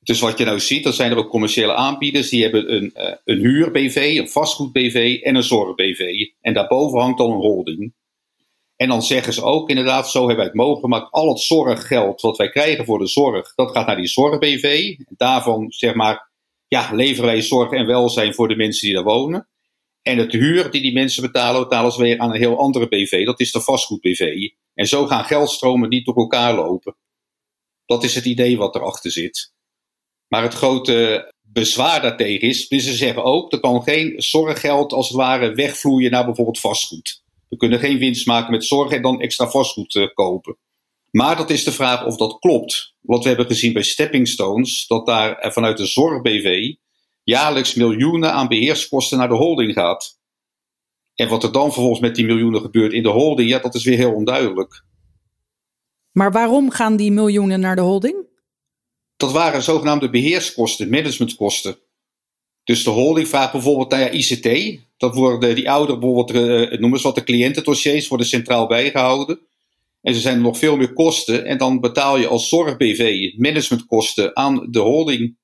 [0.00, 2.28] Dus wat je nou ziet, dat zijn er ook commerciële aanbieders.
[2.28, 6.28] Die hebben een, uh, een huur-BV, een vastgoed-BV en een zorg-BV.
[6.40, 7.94] En daarboven hangt dan een holding.
[8.76, 11.12] En dan zeggen ze ook inderdaad, zo hebben wij het mogelijk gemaakt.
[11.12, 14.96] Al het zorggeld wat wij krijgen voor de zorg, dat gaat naar die zorg-BV.
[15.08, 16.32] Daarvan, zeg maar,
[16.74, 19.48] ja, leveren wij zorg en welzijn voor de mensen die daar wonen.
[20.02, 23.24] En het huur die die mensen betalen, betalen ze weer aan een heel andere BV.
[23.24, 24.48] Dat is de vastgoed-BV.
[24.74, 26.96] En zo gaan geldstromen niet door elkaar lopen.
[27.86, 29.52] Dat is het idee wat erachter zit.
[30.28, 35.08] Maar het grote bezwaar daartegen is, dus ze zeggen ook, er kan geen zorggeld als
[35.08, 37.22] het ware wegvloeien naar bijvoorbeeld vastgoed.
[37.48, 40.56] We kunnen geen winst maken met zorg en dan extra vastgoed uh, kopen.
[41.16, 42.94] Maar dat is de vraag of dat klopt.
[43.00, 46.74] Wat we hebben gezien bij Stepping Stones, dat daar vanuit de zorg-BV
[47.22, 50.18] jaarlijks miljoenen aan beheerskosten naar de holding gaat.
[51.14, 53.84] En wat er dan vervolgens met die miljoenen gebeurt in de holding, ja, dat is
[53.84, 54.84] weer heel onduidelijk.
[56.12, 58.24] Maar waarom gaan die miljoenen naar de holding?
[59.16, 61.78] dat waren zogenaamde beheerskosten, managementkosten.
[62.64, 64.80] Dus de holding vraagt bijvoorbeeld naar ICT.
[64.96, 69.40] Dat worden die oude, bijvoorbeeld, uh, noem eens wat, de cliëntendossiers worden centraal bijgehouden.
[70.04, 71.44] En er zijn nog veel meer kosten.
[71.44, 75.36] En dan betaal je als zorg-BV managementkosten aan de holding.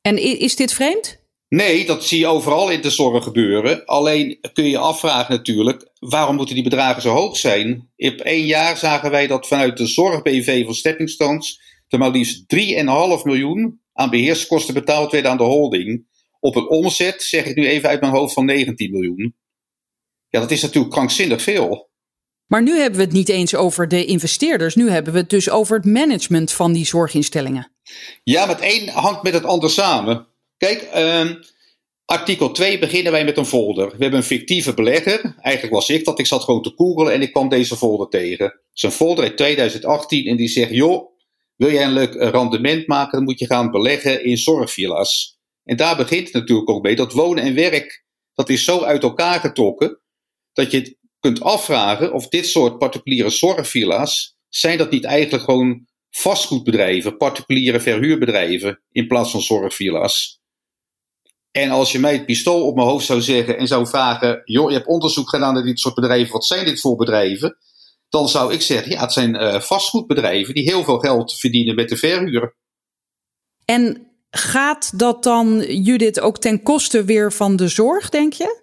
[0.00, 1.20] En is dit vreemd?
[1.48, 3.84] Nee, dat zie je overal in de zorg gebeuren.
[3.84, 7.90] Alleen kun je afvragen natuurlijk, waarom moeten die bedragen zo hoog zijn?
[7.96, 12.44] In één jaar zagen wij dat vanuit de zorg-BV van Stepping Stones er maar liefst
[12.56, 16.06] 3,5 miljoen aan beheerskosten betaald werden aan de holding.
[16.40, 19.36] Op een omzet, zeg ik nu even uit mijn hoofd, van 19 miljoen.
[20.28, 21.90] Ja, dat is natuurlijk krankzinnig veel.
[22.52, 24.74] Maar nu hebben we het niet eens over de investeerders.
[24.74, 27.72] Nu hebben we het dus over het management van die zorginstellingen.
[28.22, 30.26] Ja, maar het een hangt met het ander samen.
[30.56, 31.34] Kijk, ehm,
[32.04, 33.86] artikel 2 beginnen wij met een folder.
[33.86, 35.34] We hebben een fictieve belegger.
[35.40, 36.18] Eigenlijk was ik dat.
[36.18, 38.46] Ik zat gewoon te googlen en ik kwam deze folder tegen.
[38.46, 41.06] Het is een folder uit 2018 en die zegt: joh,
[41.56, 45.38] wil jij een leuk rendement maken, dan moet je gaan beleggen in zorgvilla's.
[45.64, 46.96] En daar begint het natuurlijk ook mee.
[46.96, 50.00] Dat wonen en werk, dat is zo uit elkaar getrokken,
[50.52, 57.16] dat je kunt afvragen of dit soort particuliere zorgvilla's, zijn dat niet eigenlijk gewoon vastgoedbedrijven,
[57.16, 60.40] particuliere verhuurbedrijven, in plaats van zorgvilla's?
[61.50, 64.70] En als je mij het pistool op mijn hoofd zou zeggen en zou vragen, joh,
[64.70, 67.56] je hebt onderzoek gedaan naar dit soort bedrijven, wat zijn dit voor bedrijven?
[68.08, 71.88] Dan zou ik zeggen, ja, het zijn uh, vastgoedbedrijven die heel veel geld verdienen met
[71.88, 72.56] de verhuur.
[73.64, 78.61] En gaat dat dan, Judith, ook ten koste weer van de zorg, denk je?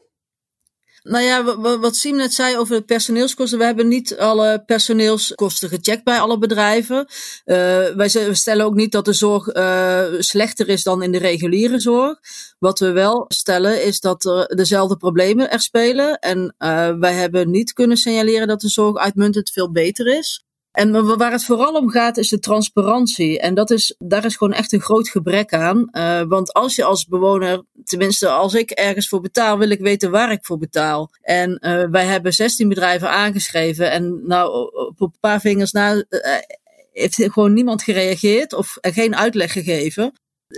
[1.04, 3.60] Nou ja, wat Siem net zei over de personeelskosten.
[3.60, 7.08] We hebben niet alle personeelskosten gecheckt bij alle bedrijven.
[7.46, 7.56] Uh,
[7.88, 12.20] wij stellen ook niet dat de zorg uh, slechter is dan in de reguliere zorg.
[12.60, 16.20] Wat we wel stellen is dat er dezelfde problemen er spelen.
[16.20, 20.44] En uh, wij hebben niet kunnen signaleren dat de zorg uitmuntend veel beter is.
[20.72, 23.40] En waar het vooral om gaat is de transparantie.
[23.40, 25.88] En dat is, daar is gewoon echt een groot gebrek aan.
[25.92, 30.12] Uh, want als je als bewoner, tenminste als ik ergens voor betaal, wil ik weten
[30.12, 31.10] waar ik voor betaal.
[31.22, 33.92] En uh, wij hebben 16 bedrijven aangeschreven.
[33.92, 36.04] En nou, op een paar vingers na uh,
[36.92, 40.12] heeft gewoon niemand gereageerd of geen uitleg gegeven.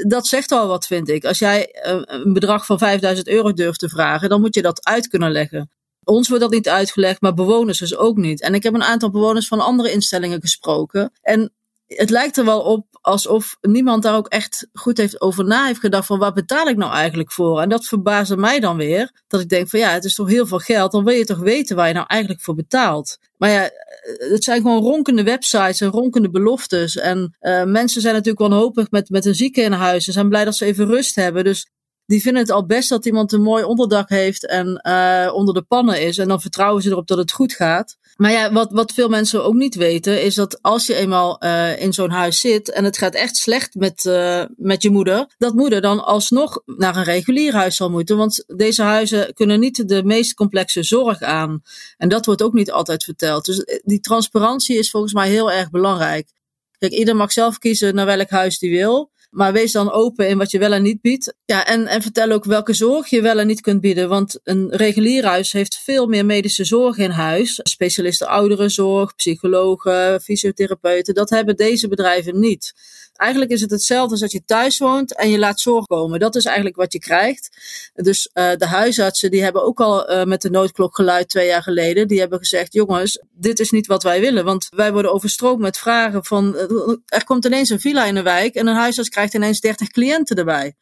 [0.08, 1.26] Dat zegt al wat, vind ik.
[1.26, 1.70] Als jij
[2.06, 5.70] een bedrag van 5000 euro durft te vragen, dan moet je dat uit kunnen leggen.
[6.04, 8.42] Ons wordt dat niet uitgelegd, maar bewoners dus ook niet.
[8.42, 11.12] En ik heb een aantal bewoners van andere instellingen gesproken.
[11.22, 11.52] En
[11.88, 15.80] het lijkt er wel op alsof niemand daar ook echt goed heeft over na heeft
[15.80, 17.62] gedacht van waar betaal ik nou eigenlijk voor?
[17.62, 19.12] En dat verbaasde mij dan weer.
[19.28, 20.92] Dat ik denk van ja, het is toch heel veel geld.
[20.92, 23.18] Dan wil je toch weten waar je nou eigenlijk voor betaalt.
[23.38, 23.70] Maar ja,
[24.18, 26.98] het zijn gewoon ronkende websites en ronkende beloftes.
[26.98, 30.04] En uh, mensen zijn natuurlijk wanhopig met, met een zieke in huis.
[30.04, 31.44] Ze zijn blij dat ze even rust hebben.
[31.44, 31.68] Dus
[32.06, 35.62] die vinden het al best dat iemand een mooi onderdak heeft en uh, onder de
[35.62, 36.18] pannen is.
[36.18, 37.98] En dan vertrouwen ze erop dat het goed gaat.
[38.16, 41.82] Maar ja, wat, wat veel mensen ook niet weten, is dat als je eenmaal uh,
[41.82, 45.54] in zo'n huis zit en het gaat echt slecht met, uh, met je moeder, dat
[45.54, 48.18] moeder dan alsnog naar een regulier huis zal moeten.
[48.18, 51.62] Want deze huizen kunnen niet de meest complexe zorg aan.
[51.98, 53.46] En dat wordt ook niet altijd verteld.
[53.46, 56.30] Dus die transparantie is volgens mij heel erg belangrijk.
[56.78, 59.11] Kijk, ieder mag zelf kiezen naar welk huis die wil.
[59.32, 61.34] Maar wees dan open in wat je wel en niet biedt.
[61.46, 64.10] Ja, en, en vertel ook welke zorg je wel en niet kunt bieden.
[64.10, 67.60] Want een regulier huis heeft veel meer medische zorg in huis.
[67.64, 71.14] Specialisten ouderenzorg, psychologen, fysiotherapeuten.
[71.14, 72.74] Dat hebben deze bedrijven niet.
[73.22, 76.20] Eigenlijk is het hetzelfde als dat je thuis woont en je laat zorg komen.
[76.20, 77.50] Dat is eigenlijk wat je krijgt.
[77.94, 81.64] Dus uh, de huisartsen die hebben ook al uh, met de noodklok geluid twee jaar
[81.64, 82.08] geleden.
[82.08, 84.46] Die hebben gezegd, jongens, dit is niet wat wij willen.
[84.46, 88.22] Want wij worden overstroomd met vragen van, uh, er komt ineens een villa in de
[88.22, 90.76] wijk en een huisarts krijgt ineens 30 cliënten erbij.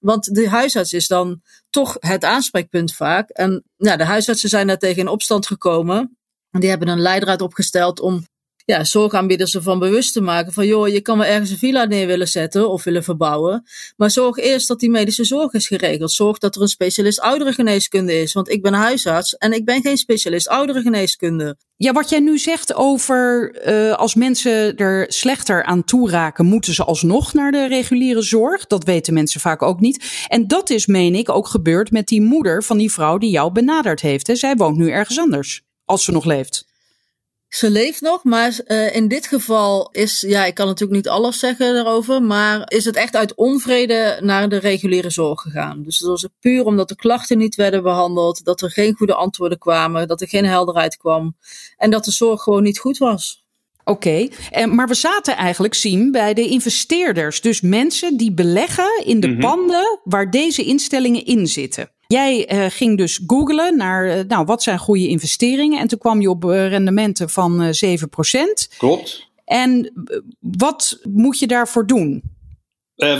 [0.00, 3.28] Want de huisarts is dan toch het aanspreekpunt vaak.
[3.28, 6.18] En de huisartsen zijn daar tegen in opstand gekomen.
[6.50, 8.24] Die hebben een leidraad opgesteld om
[8.72, 12.06] ja, zorgaanbieders ervan bewust te maken van joh, je kan wel ergens een villa neer
[12.06, 13.64] willen zetten of willen verbouwen.
[13.96, 16.12] Maar zorg eerst dat die medische zorg is geregeld.
[16.12, 18.32] Zorg dat er een specialist ouderengeneeskunde is.
[18.32, 21.56] Want ik ben huisarts en ik ben geen specialist ouderengeneeskunde.
[21.76, 26.74] Ja, wat jij nu zegt over uh, als mensen er slechter aan toe raken, moeten
[26.74, 28.66] ze alsnog naar de reguliere zorg.
[28.66, 30.24] Dat weten mensen vaak ook niet.
[30.26, 33.52] En dat is, meen ik, ook gebeurd met die moeder van die vrouw die jou
[33.52, 34.26] benaderd heeft.
[34.26, 34.36] Hè?
[34.36, 36.67] Zij woont nu ergens anders, als ze nog leeft.
[37.48, 41.38] Ze leeft nog, maar uh, in dit geval is, ja, ik kan natuurlijk niet alles
[41.38, 45.82] zeggen daarover, maar is het echt uit onvrede naar de reguliere zorg gegaan.
[45.82, 49.58] Dus dat was puur omdat de klachten niet werden behandeld, dat er geen goede antwoorden
[49.58, 51.36] kwamen, dat er geen helderheid kwam
[51.76, 53.46] en dat de zorg gewoon niet goed was.
[53.88, 54.66] Oké, okay.
[54.66, 57.40] maar we zaten eigenlijk, zien bij de investeerders.
[57.40, 59.42] Dus mensen die beleggen in de mm -hmm.
[59.42, 61.90] panden waar deze instellingen in zitten.
[62.06, 65.80] Jij uh, ging dus googlen naar, uh, nou, wat zijn goede investeringen?
[65.80, 68.76] En toen kwam je op uh, rendementen van 7%.
[68.78, 69.26] Klopt.
[69.44, 69.92] En
[70.40, 72.36] wat moet je daarvoor doen?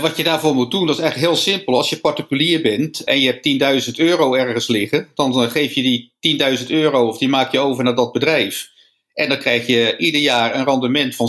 [0.00, 1.76] wat je daarvoor moet doen, dat is echt heel simpel.
[1.76, 5.82] Als je particulier bent en je hebt 10.000 euro ergens liggen, dan geef je
[6.20, 8.70] die 10.000 euro of die maak je over naar dat bedrijf.
[9.18, 11.28] En dan krijg je ieder jaar een rendement van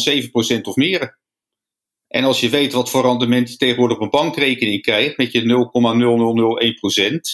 [0.58, 1.18] 7% of meer.
[2.08, 5.42] En als je weet wat voor rendement je tegenwoordig op een bankrekening krijgt, met je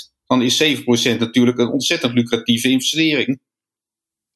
[0.07, 3.39] 0,0001%, dan is 7% natuurlijk een ontzettend lucratieve investering.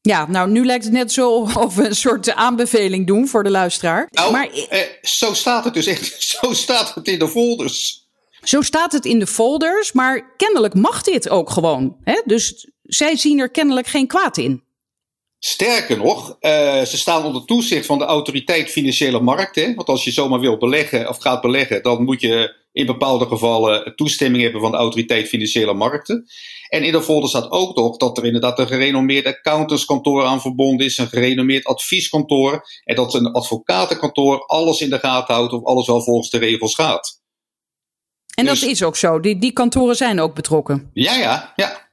[0.01, 3.49] Ja, nou nu lijkt het net zo of we een soort aanbeveling doen voor de
[3.49, 4.07] luisteraar.
[4.11, 6.21] Nou, maar eh, zo staat het dus echt.
[6.41, 8.07] Zo staat het in de folders.
[8.43, 11.97] Zo staat het in de folders, maar kennelijk mag dit ook gewoon.
[12.03, 12.21] Hè?
[12.25, 14.67] Dus zij zien er kennelijk geen kwaad in.
[15.39, 19.75] Sterker nog, uh, ze staan onder toezicht van de autoriteit financiële markten.
[19.75, 23.95] Want als je zomaar wil beleggen of gaat beleggen, dan moet je in bepaalde gevallen
[23.95, 26.25] toestemming hebben van de autoriteit financiële markten.
[26.67, 30.85] En in de folder staat ook nog dat er inderdaad een gerenommeerd accountantskantoor aan verbonden
[30.85, 32.61] is, een gerenommeerd advieskantoor.
[32.83, 36.75] En dat een advocatenkantoor alles in de gaten houdt of alles wel volgens de regels
[36.75, 37.21] gaat.
[38.35, 39.19] En dat dus- is ook zo.
[39.19, 40.89] Die, die kantoren zijn ook betrokken.
[40.93, 41.88] Ja, ja, ja.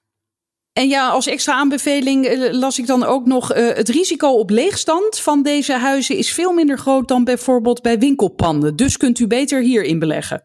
[0.76, 4.50] En ja, als extra aanbeveling eh, las ik dan ook nog: uh, het risico op
[4.50, 8.76] leegstand van deze huizen is veel minder groot dan bijvoorbeeld bij winkelpanden.
[8.76, 10.44] Dus kunt u beter hierin beleggen.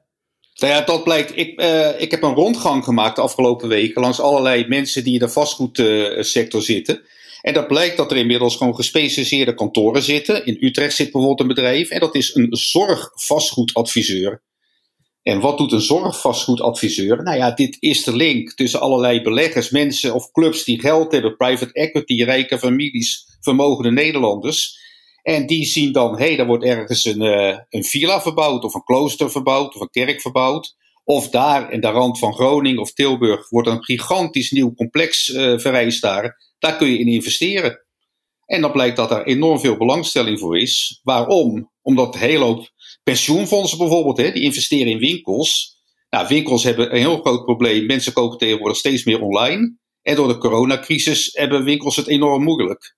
[0.55, 1.37] Nou ja, dat blijkt.
[1.37, 5.19] Ik, uh, ik heb een rondgang gemaakt de afgelopen weken langs allerlei mensen die in
[5.19, 7.01] de vastgoedsector zitten.
[7.41, 10.45] En dat blijkt dat er inmiddels gewoon gespecialiseerde kantoren zitten.
[10.45, 14.41] In Utrecht zit bijvoorbeeld een bedrijf en dat is een zorgvastgoedadviseur.
[15.23, 17.23] En wat doet een zorgvastgoedadviseur?
[17.23, 21.35] Nou ja, dit is de link tussen allerlei beleggers, mensen of clubs die geld hebben,
[21.35, 24.79] private equity, rijke families, vermogende Nederlanders.
[25.21, 28.73] En die zien dan, hé, hey, er wordt ergens een, uh, een villa verbouwd, of
[28.73, 30.75] een klooster verbouwd, of een kerk verbouwd.
[31.03, 35.99] Of daar in de rand van Groningen of Tilburg wordt een gigantisch nieuw complex uh,
[35.99, 36.53] daar.
[36.59, 37.85] Daar kun je in investeren.
[38.45, 40.99] En dan blijkt dat er enorm veel belangstelling voor is.
[41.03, 41.71] Waarom?
[41.81, 42.69] Omdat een hele hoop
[43.03, 45.79] pensioenfondsen bijvoorbeeld, hè, die investeren in winkels.
[46.09, 47.85] Nou, winkels hebben een heel groot probleem.
[47.85, 49.77] Mensen kopen tegenwoordig steeds meer online.
[50.01, 52.95] En door de coronacrisis hebben winkels het enorm moeilijk.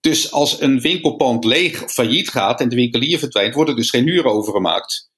[0.00, 4.06] Dus als een winkelpand leeg failliet gaat en de winkelier verdwijnt, wordt er dus geen
[4.06, 5.10] huur overgemaakt.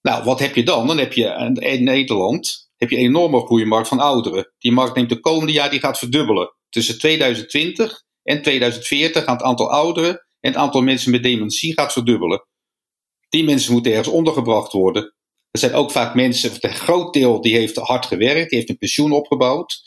[0.00, 0.86] Nou, wat heb je dan?
[0.86, 4.52] Dan heb je in Nederland heb je een enorme groeimarkt van ouderen.
[4.58, 6.54] Die markt neemt de komende jaar die gaat verdubbelen.
[6.68, 11.92] Tussen 2020 en 2040 gaat het aantal ouderen en het aantal mensen met dementie gaat
[11.92, 12.46] verdubbelen.
[13.34, 15.14] Die mensen moeten ergens ondergebracht worden.
[15.50, 18.78] Er zijn ook vaak mensen, een groot deel die heeft hard gewerkt, die heeft een
[18.78, 19.82] pensioen opgebouwd.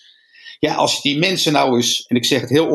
[0.60, 2.70] Ja, als je die mensen nou eens, en ik zeg het heel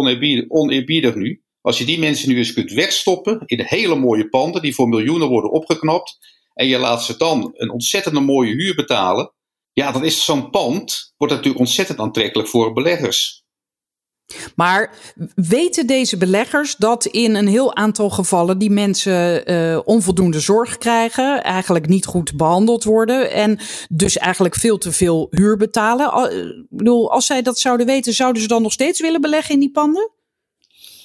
[0.48, 4.74] oneerbiedig, nu, als je die mensen nu eens kunt wegstoppen in hele mooie panden die
[4.74, 6.18] voor miljoenen worden opgeknapt,
[6.54, 9.32] en je laat ze dan een ontzettende mooie huur betalen,
[9.72, 13.41] ja, dan is zo'n pand, wordt natuurlijk ontzettend aantrekkelijk voor beleggers.
[14.56, 14.90] Maar
[15.34, 21.42] weten deze beleggers dat in een heel aantal gevallen die mensen uh, onvoldoende zorg krijgen,
[21.42, 23.58] eigenlijk niet goed behandeld worden en
[23.88, 26.30] dus eigenlijk veel te veel huur betalen?
[26.30, 29.60] Ik bedoel, als zij dat zouden weten, zouden ze dan nog steeds willen beleggen in
[29.60, 30.10] die panden?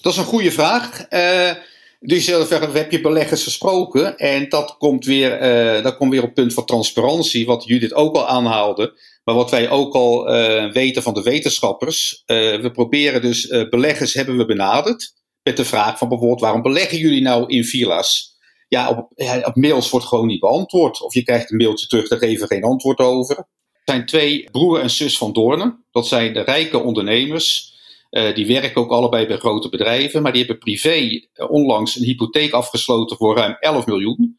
[0.01, 1.05] Dat is een goede vraag.
[1.09, 1.51] Uh,
[1.99, 2.25] dus
[2.73, 5.39] heb je beleggers gesproken en dat komt weer,
[5.83, 8.93] dat komt weer op het punt van transparantie, wat Judith ook al aanhaalde.
[9.27, 13.69] Maar wat wij ook al uh, weten van de wetenschappers, uh, we proberen dus uh,
[13.69, 15.13] beleggers hebben we benaderd
[15.43, 18.35] met de vraag van bijvoorbeeld waarom beleggen jullie nou in villa's?
[18.67, 21.01] Ja op, ja, op, mails wordt gewoon niet beantwoord.
[21.01, 23.37] Of je krijgt een mailtje terug, daar geven we geen antwoord over.
[23.37, 23.45] Er
[23.83, 25.85] zijn twee broer en zus van Doornen.
[25.91, 27.75] Dat zijn de rijke ondernemers.
[28.09, 33.17] die werken ook allebei bij grote bedrijven, maar die hebben privé onlangs een hypotheek afgesloten
[33.17, 34.36] voor ruim 11 miljoen.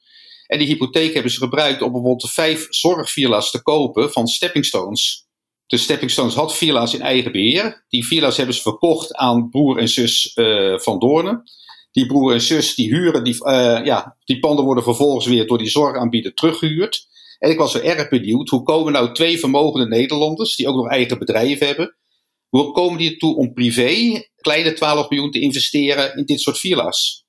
[0.49, 5.27] En die hypotheek hebben ze gebruikt om bijvoorbeeld vijf zorgvilla's te kopen van Stepping Stones.
[5.67, 7.85] De Stepping Stones had villa's in eigen beheer.
[7.89, 11.43] Die villa's hebben ze verkocht aan broer en zus uh, van Doornen.
[11.91, 15.59] Die broer en zus die huren, die, uh, ja, die panden worden vervolgens weer door
[15.59, 17.07] die zorgaanbieder teruggehuurd.
[17.39, 20.89] En ik was er erg benieuwd, hoe komen nou twee vermogende Nederlanders, die ook nog
[20.89, 21.97] eigen bedrijven hebben,
[22.49, 27.27] hoe komen die ertoe om privé kleine 12 miljoen te investeren in dit soort villa's?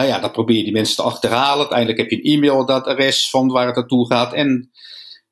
[0.00, 1.58] Nou ja, dan probeer je die mensen te achterhalen.
[1.58, 4.32] Uiteindelijk heb je een e-mailadres van waar het naartoe gaat.
[4.32, 4.70] En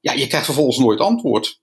[0.01, 1.61] ja, je krijgt vervolgens nooit antwoord.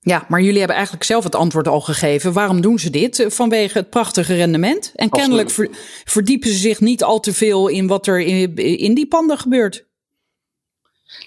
[0.00, 2.32] Ja, maar jullie hebben eigenlijk zelf het antwoord al gegeven.
[2.32, 3.24] Waarom doen ze dit?
[3.28, 4.92] Vanwege het prachtige rendement.
[4.94, 5.70] En kennelijk
[6.04, 9.86] verdiepen ze zich niet al te veel in wat er in, in die panden gebeurt.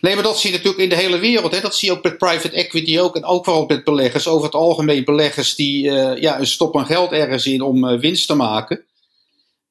[0.01, 1.51] Nee, maar dat zie je natuurlijk in de hele wereld.
[1.51, 1.61] Hè.
[1.61, 3.15] Dat zie je ook met private equity ook.
[3.15, 4.27] En ook vooral met beleggers.
[4.27, 8.27] Over het algemeen beleggers die uh, ja, een stoppen geld ergens in om uh, winst
[8.27, 8.85] te maken.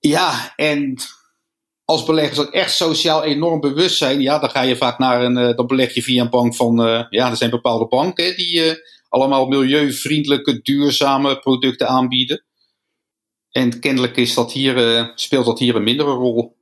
[0.08, 0.94] Ja, en
[1.84, 5.38] als beleggers ook echt sociaal enorm bewust zijn, ja, dan ga je vaak naar een,
[5.38, 8.64] uh, dan beleg je via een bank van, uh, ja, er zijn bepaalde banken die
[8.64, 8.72] uh,
[9.08, 12.44] allemaal milieuvriendelijke, duurzame producten aanbieden.
[13.50, 16.56] En kennelijk is dat hier, speelt dat hier een mindere rol.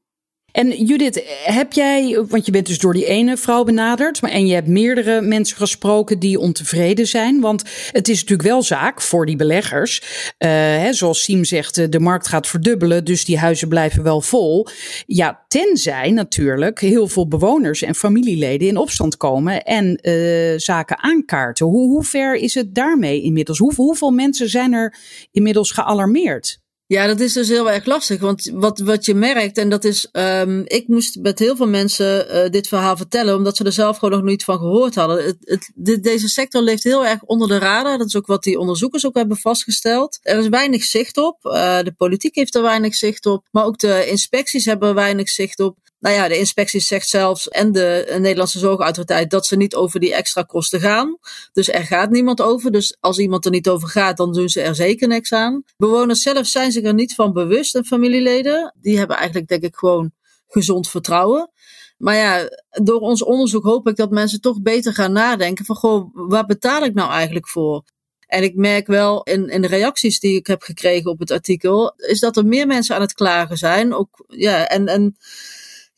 [0.53, 4.47] En Judith, heb jij, want je bent dus door die ene vrouw benaderd, maar en
[4.47, 7.41] je hebt meerdere mensen gesproken die ontevreden zijn.
[7.41, 10.03] Want het is natuurlijk wel zaak voor die beleggers.
[10.39, 14.67] Uh, hè, zoals Siem zegt, de markt gaat verdubbelen, dus die huizen blijven wel vol.
[15.07, 21.67] Ja, tenzij natuurlijk heel veel bewoners en familieleden in opstand komen en uh, zaken aankaarten.
[21.67, 23.59] Hoe, hoe ver is het daarmee inmiddels?
[23.59, 24.97] Hoe, hoeveel mensen zijn er
[25.31, 26.60] inmiddels gealarmeerd?
[26.91, 28.21] Ja, dat is dus heel erg lastig.
[28.21, 32.27] Want wat, wat je merkt, en dat is, um, ik moest met heel veel mensen
[32.37, 35.25] uh, dit verhaal vertellen, omdat ze er zelf gewoon nog niet van gehoord hadden.
[35.25, 37.99] Het, het, de, deze sector leeft heel erg onder de radar.
[37.99, 40.19] Dat is ook wat die onderzoekers ook hebben vastgesteld.
[40.23, 41.39] Er is weinig zicht op.
[41.45, 43.47] Uh, de politiek heeft er weinig zicht op.
[43.51, 45.77] Maar ook de inspecties hebben er weinig zicht op.
[46.01, 50.15] Nou ja, de inspectie zegt zelfs en de Nederlandse Zorgautoriteit dat ze niet over die
[50.15, 51.19] extra kosten gaan.
[51.53, 52.71] Dus er gaat niemand over.
[52.71, 55.63] Dus als iemand er niet over gaat, dan doen ze er zeker niks aan.
[55.77, 58.75] Bewoners zelf zijn zich er niet van bewust en familieleden.
[58.81, 60.13] Die hebben eigenlijk denk ik gewoon
[60.49, 61.51] gezond vertrouwen.
[61.99, 66.09] Maar ja, door ons onderzoek hoop ik dat mensen toch beter gaan nadenken van goh,
[66.13, 67.85] waar betaal ik nou eigenlijk voor?
[68.27, 71.93] En ik merk wel in, in de reacties die ik heb gekregen op het artikel,
[71.97, 73.95] is dat er meer mensen aan het klagen zijn.
[73.95, 75.17] Ook, ja, en, en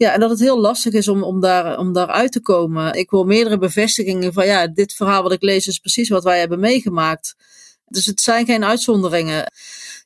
[0.02, 2.94] ja, en dat het heel lastig is om, om, daar, om daar uit te komen.
[2.94, 6.38] Ik wil meerdere bevestigingen van ja, dit verhaal wat ik lees is precies wat wij
[6.38, 7.34] hebben meegemaakt.
[7.86, 9.52] Dus het zijn geen uitzonderingen.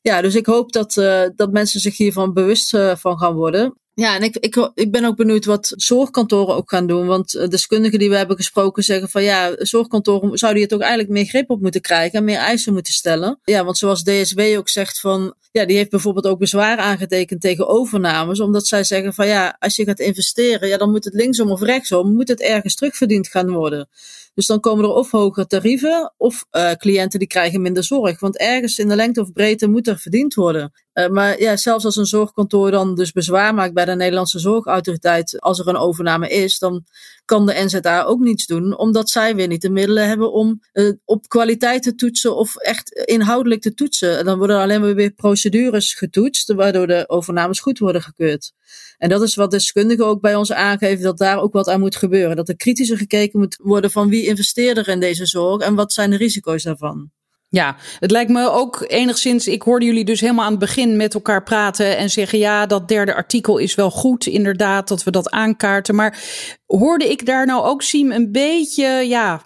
[0.02, 3.74] Ja, dus ik hoop dat, uh, dat mensen zich hiervan bewust uh, van gaan worden.
[4.00, 7.06] Ja, en ik, ik, ik ben ook benieuwd wat zorgkantoren ook gaan doen.
[7.06, 11.10] Want eh, deskundigen die we hebben gesproken zeggen van ja, zorgkantoren zouden hier toch eigenlijk
[11.10, 13.38] meer grip op moeten krijgen en meer eisen moeten stellen.
[13.44, 17.68] Ja, want zoals DSW ook zegt van, ja, die heeft bijvoorbeeld ook bezwaar aangetekend tegen
[17.68, 18.40] overnames.
[18.40, 21.60] Omdat zij zeggen van ja, als je gaat investeren, ja, dan moet het linksom of
[21.60, 23.88] rechtsom, moet het ergens terugverdiend gaan worden.
[24.36, 28.20] Dus dan komen er of hogere tarieven of uh, cliënten die krijgen minder zorg.
[28.20, 30.72] Want ergens in de lengte of breedte moet er verdiend worden.
[30.94, 35.40] Uh, maar ja, zelfs als een zorgkantoor dan dus bezwaar maakt bij de Nederlandse Zorgautoriteit
[35.40, 36.84] als er een overname is, dan
[37.24, 40.92] kan de NZA ook niets doen, omdat zij weer niet de middelen hebben om uh,
[41.04, 44.18] op kwaliteit te toetsen of echt inhoudelijk te toetsen.
[44.18, 48.52] En dan worden alleen weer procedures getoetst, waardoor de overnames goed worden gekeurd.
[48.98, 51.96] En dat is wat deskundigen ook bij ons aangeven, dat daar ook wat aan moet
[51.96, 52.36] gebeuren.
[52.36, 55.92] Dat er kritischer gekeken moet worden van wie investeert er in deze zorg en wat
[55.92, 57.10] zijn de risico's daarvan.
[57.48, 59.46] Ja, het lijkt me ook enigszins.
[59.46, 62.88] Ik hoorde jullie dus helemaal aan het begin met elkaar praten en zeggen: ja, dat
[62.88, 65.94] derde artikel is wel goed, inderdaad, dat we dat aankaarten.
[65.94, 66.18] Maar
[66.66, 69.42] hoorde ik daar nou ook, Siem, een beetje, ja,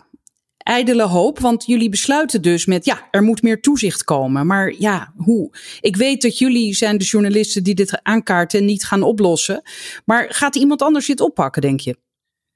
[0.71, 1.39] ijdele hoop?
[1.39, 4.47] Want jullie besluiten dus met: ja, er moet meer toezicht komen.
[4.47, 5.51] Maar ja, hoe?
[5.81, 9.63] Ik weet dat jullie zijn de journalisten die dit aankaarten en niet gaan oplossen.
[10.05, 11.97] Maar gaat iemand anders dit oppakken, denk je?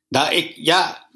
[0.08, 1.08] Nou, ik, ja,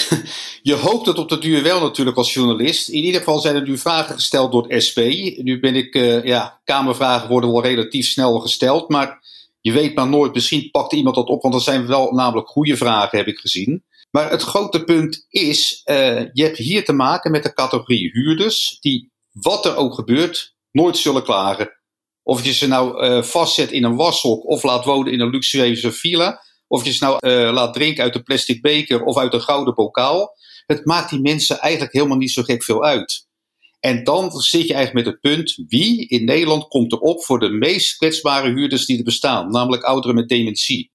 [0.62, 2.88] je hoopt het op de duur wel natuurlijk als journalist.
[2.88, 4.98] In ieder geval zijn er nu vragen gesteld door het SP.
[5.36, 8.88] Nu ben ik, uh, ja, Kamervragen worden wel relatief snel gesteld.
[8.88, 9.20] Maar
[9.60, 11.42] je weet maar nooit, misschien pakt iemand dat op.
[11.42, 13.84] Want dat zijn wel namelijk goede vragen, heb ik gezien.
[14.12, 18.78] Maar het grote punt is, uh, je hebt hier te maken met de categorie huurders.
[18.80, 21.70] Die, wat er ook gebeurt, nooit zullen klagen.
[22.22, 25.92] Of je ze nou uh, vastzet in een washok of laat wonen in een luxueuze
[25.92, 26.40] villa
[26.72, 29.74] of je ze nou uh, laat drinken uit een plastic beker of uit een gouden
[29.74, 30.36] bokaal.
[30.66, 33.26] Het maakt die mensen eigenlijk helemaal niet zo gek veel uit.
[33.80, 37.48] En dan zit je eigenlijk met het punt: wie in Nederland komt erop voor de
[37.48, 40.92] meest kwetsbare huurders die er bestaan, namelijk ouderen met dementie?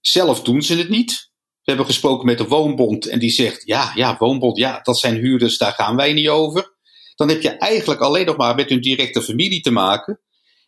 [0.00, 1.30] Zelf doen ze het niet.
[1.68, 5.16] We hebben gesproken met de Woonbond en die zegt: ja, ja, Woonbond, ja, dat zijn
[5.16, 6.76] huurders, daar gaan wij niet over.
[7.14, 10.20] Dan heb je eigenlijk alleen nog maar met hun directe familie te maken.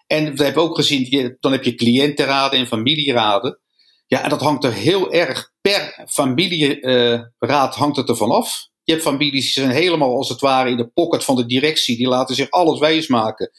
[0.07, 3.61] En we hebben ook gezien, dan heb je cliëntenraden en familieraden.
[4.07, 8.69] Ja, en dat hangt er heel erg per familieraad hangt het ervan af.
[8.85, 11.97] Je hebt families die zijn helemaal als het ware in de pocket van de directie.
[11.97, 13.51] Die laten zich alles wijsmaken.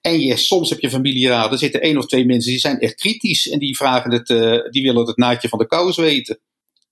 [0.00, 2.94] En je, soms heb je familieraden, er zitten één of twee mensen die zijn echt
[2.94, 3.48] kritisch.
[3.48, 6.40] En die, vragen het, uh, die willen het naadje van de kous weten.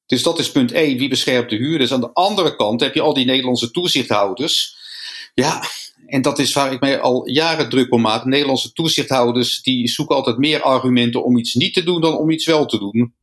[0.09, 1.93] Dus dat is punt één, wie beschermt de huurders.
[1.93, 4.77] Aan de andere kant heb je al die Nederlandse toezichthouders.
[5.35, 5.63] Ja,
[6.07, 8.25] en dat is waar ik mij al jaren druk om maak.
[8.25, 12.47] Nederlandse toezichthouders die zoeken altijd meer argumenten om iets niet te doen dan om iets
[12.47, 13.15] wel te doen.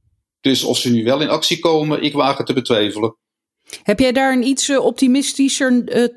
[0.41, 3.17] Dus of ze nu wel in actie komen, ik waag het te betwijfelen.
[3.84, 5.71] Heb jij daar een iets eh, optimistischer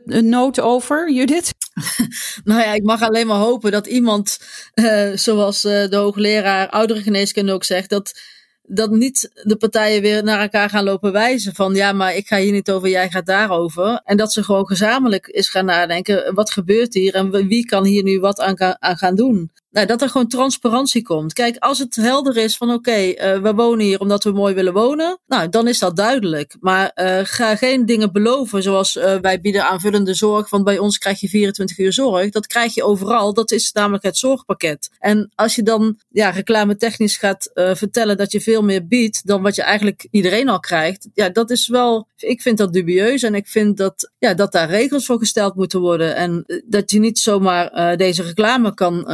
[0.04, 1.54] uh, noot over, Judith?
[2.44, 4.38] nou ja, ik mag alleen maar hopen dat iemand,
[4.74, 8.20] uh, zoals de hoogleraar ouderengeneeskunde ook zegt, dat
[8.68, 12.36] dat niet de partijen weer naar elkaar gaan lopen wijzen van ja, maar ik ga
[12.36, 14.00] hier niet over, jij gaat daarover.
[14.04, 18.02] En dat ze gewoon gezamenlijk is gaan nadenken, wat gebeurt hier en wie kan hier
[18.02, 19.50] nu wat aan, aan gaan doen.
[19.70, 21.32] Nou, dat er gewoon transparantie komt.
[21.32, 24.72] Kijk, als het helder is van oké, uh, we wonen hier omdat we mooi willen
[24.72, 26.56] wonen, nou, dan is dat duidelijk.
[26.60, 30.98] Maar uh, ga geen dingen beloven zoals uh, wij bieden aanvullende zorg, want bij ons
[30.98, 32.30] krijg je 24 uur zorg.
[32.30, 34.90] Dat krijg je overal, dat is namelijk het zorgpakket.
[34.98, 39.42] En als je dan ja, reclame technisch gaat vertellen dat je veel meer biedt dan
[39.42, 43.34] wat je eigenlijk iedereen al krijgt, ja, dat is wel, ik vind dat dubieus en
[43.34, 46.16] ik vind dat, ja, dat daar regels voor gesteld moeten worden.
[46.16, 49.06] En dat je niet zomaar deze reclame kan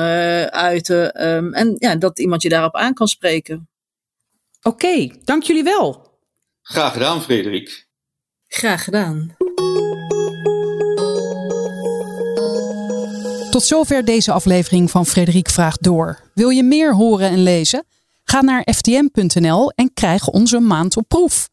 [0.53, 1.27] uiten.
[1.27, 3.69] Um, en ja, dat iemand je daarop aan kan spreken.
[4.63, 6.13] Oké, okay, dank jullie wel.
[6.63, 7.87] Graag gedaan, Frederik.
[8.47, 9.37] Graag gedaan.
[13.51, 16.21] Tot zover deze aflevering van Frederik Vraagt Door.
[16.35, 17.85] Wil je meer horen en lezen?
[18.25, 21.49] Ga naar ftm.nl en krijg onze maand op proef.